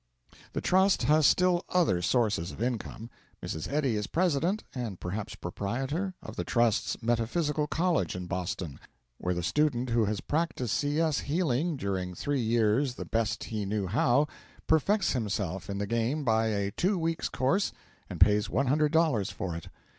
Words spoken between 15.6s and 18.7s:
in the game by a two weeks' course, and pays one